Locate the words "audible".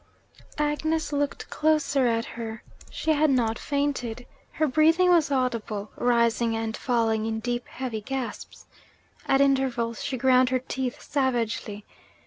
5.29-5.91